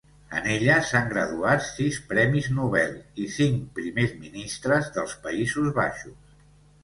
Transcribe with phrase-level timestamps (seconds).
[0.37, 6.35] En ella s'han graduat sis premis Nobel i cinc primers ministres dels Països Baixos.